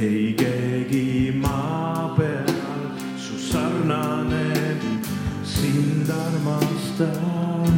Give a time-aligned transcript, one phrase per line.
[0.00, 2.54] ei keegi maa peal.
[3.18, 4.76] Su sarnane
[5.44, 7.74] sind armastan.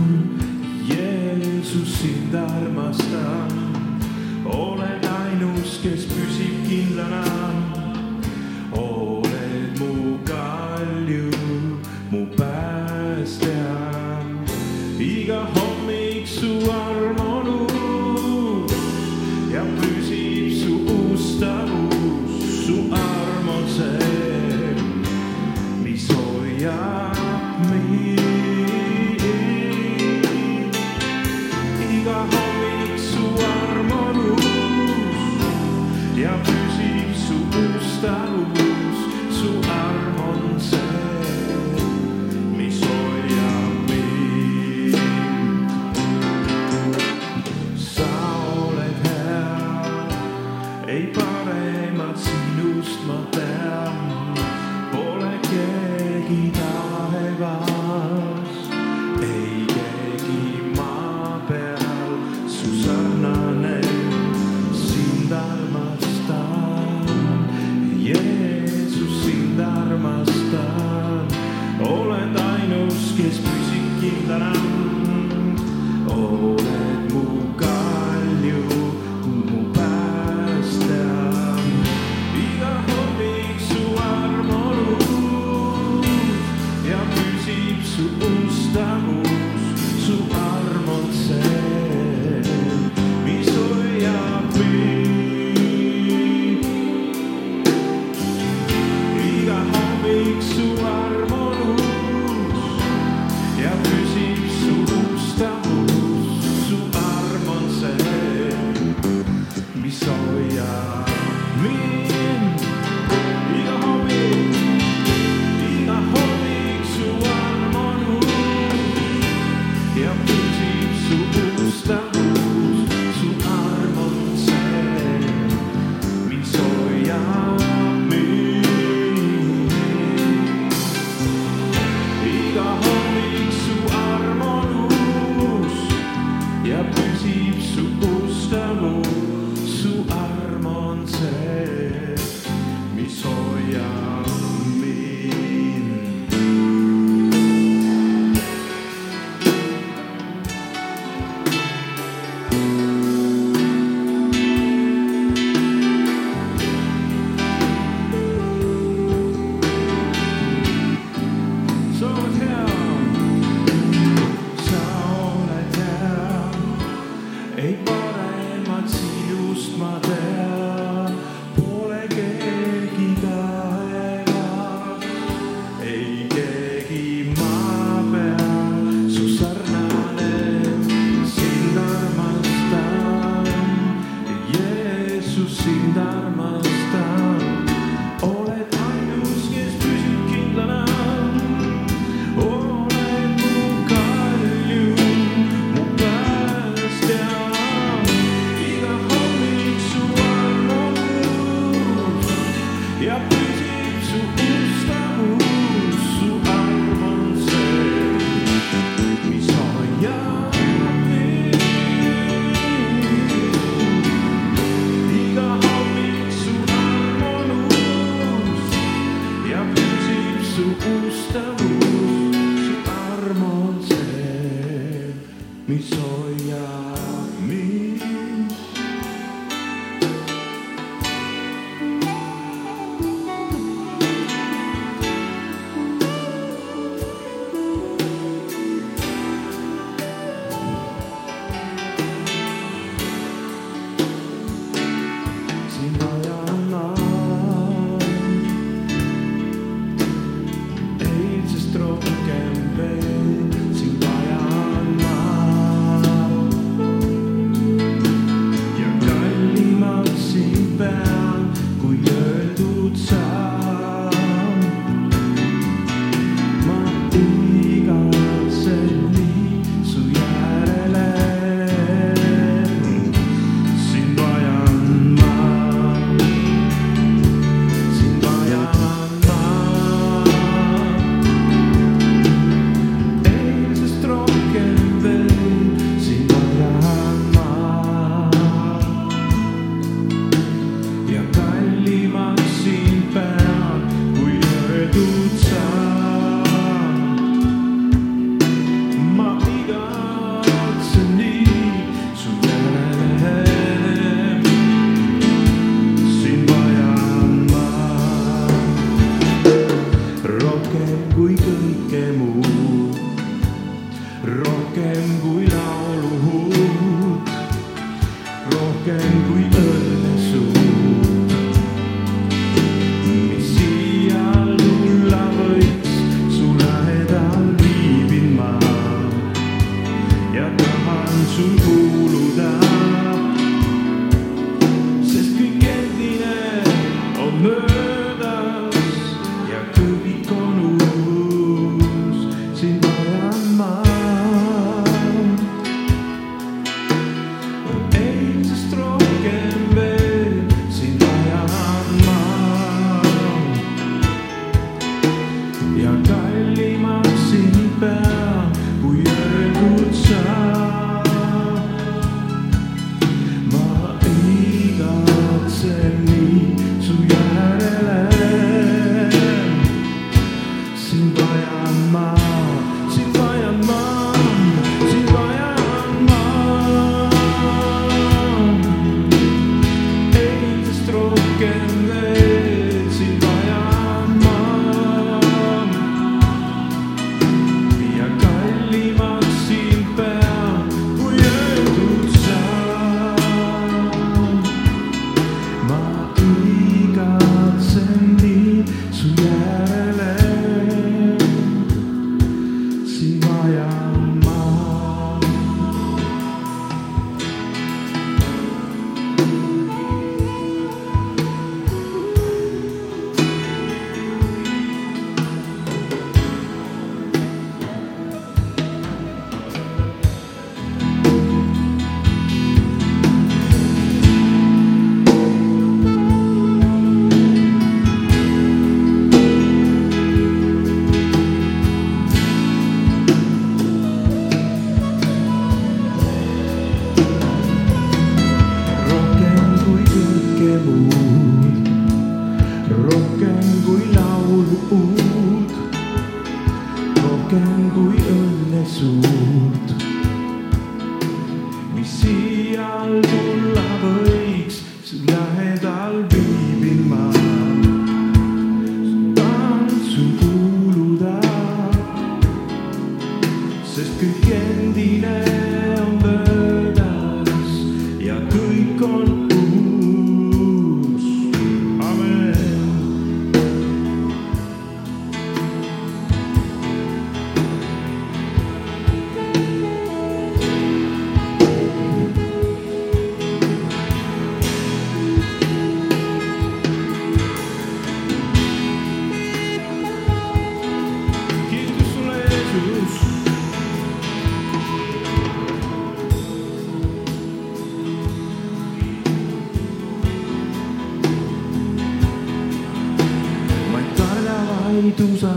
[0.89, 3.51] Jeesus sind armastan,
[4.45, 7.62] olen ainus, kes püsib kindlana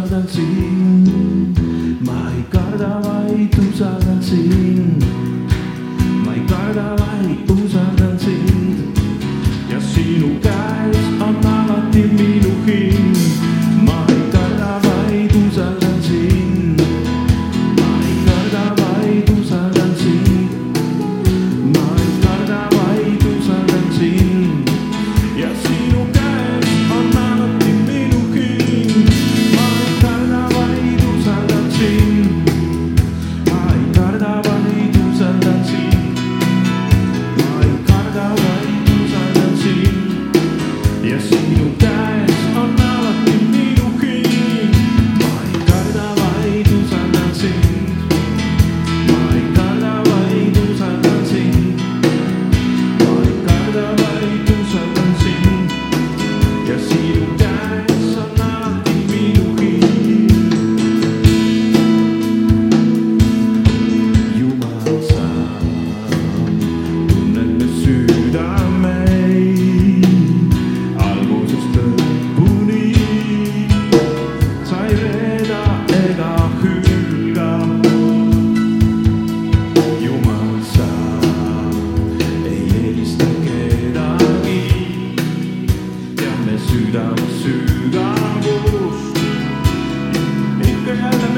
[0.05, 1.57] usaldan sind,
[2.05, 5.03] ma ei karda, vaid usaldan sind,
[6.25, 7.54] ma ei karda, vaid usaldan sind.
[86.85, 89.01] südam sügavus
[90.61, 91.34] ikka jälle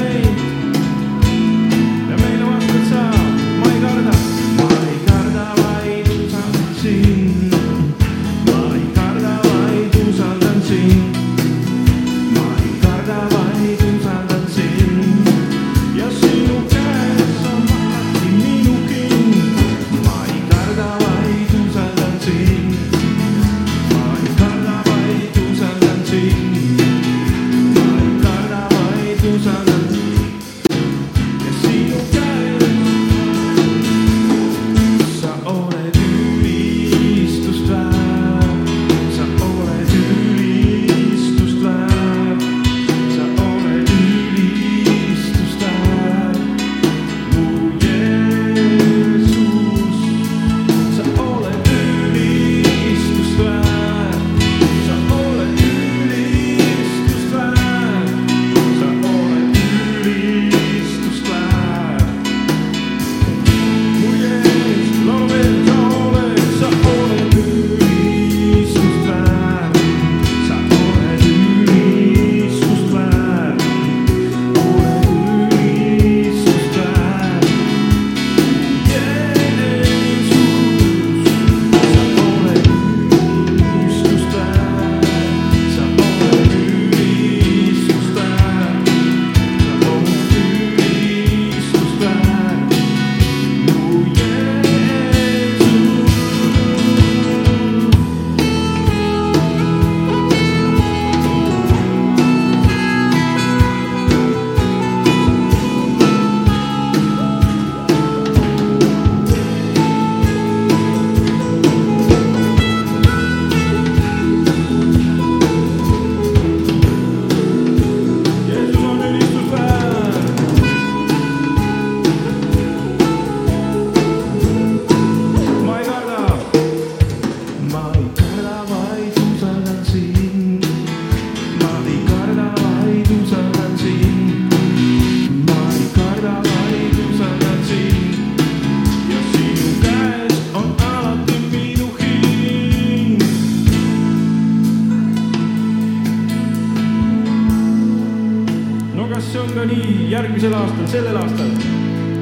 [150.38, 151.48] eelmisel aastal, sellel aastal,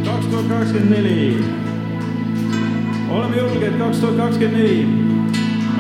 [0.05, 1.45] kaks tuhat kakskümmend neli.
[3.11, 4.89] oleme julged, kaks tuhat kakskümmend neli.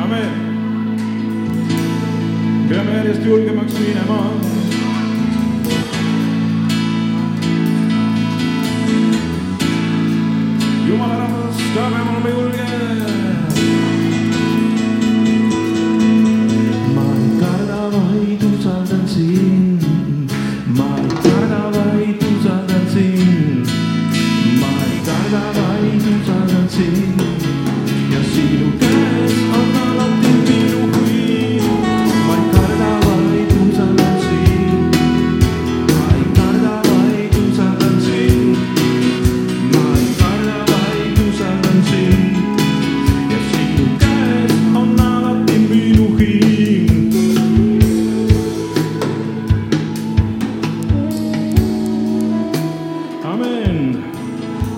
[0.04, 0.30] Amen.
[2.68, 4.20] peame järjest julgemaks minema
[25.26, 27.20] ei karda, vaid usaldan sind.
[27.20, 27.35] ja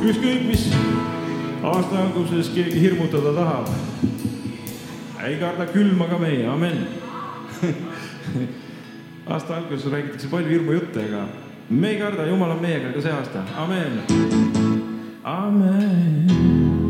[0.08, 0.64] ükskõik, mis
[1.62, 3.68] aasta alguses keegi hirmutada tahab.
[5.26, 6.86] ei karda külma ka meie, amen.
[9.32, 11.26] aasta alguses räägitakse palju hirmujutte, aga
[11.68, 14.00] me ei karda, Jumal on meiega ka see aasta, amen.
[15.24, 16.87] amen.